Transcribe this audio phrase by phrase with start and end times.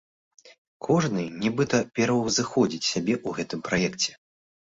[0.87, 4.11] Кожны нібыта пераўзыходзіць сябе ў гэтым праекце.